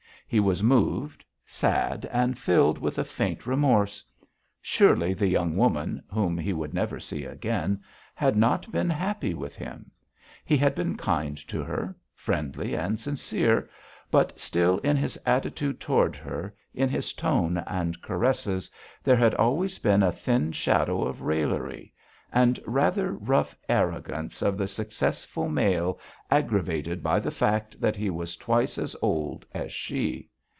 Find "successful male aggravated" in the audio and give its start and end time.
24.65-27.03